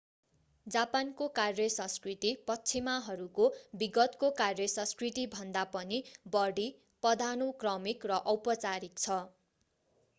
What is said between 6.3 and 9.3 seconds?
बढी पदानुक्रमिक र औपचारिक छ